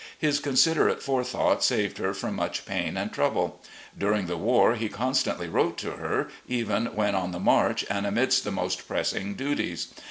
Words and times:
His 0.17 0.39
considerate 0.39 1.03
fore 1.03 1.23
thought 1.23 1.63
saved 1.63 1.99
her 1.99 2.11
from 2.15 2.35
much 2.35 2.65
pain 2.65 2.97
and 2.97 3.13
trouble. 3.13 3.61
During 3.95 4.25
the 4.25 4.35
war 4.35 4.73
he 4.73 4.89
constantly 4.89 5.47
wrote 5.47 5.77
to 5.77 5.91
her, 5.91 6.29
even 6.47 6.87
when 6.95 7.13
on 7.13 7.33
the 7.33 7.39
march 7.39 7.85
and 7.87 8.07
amidst 8.07 8.43
the 8.43 8.49
most 8.51 8.87
pressing 8.87 9.35
duties. 9.35 9.89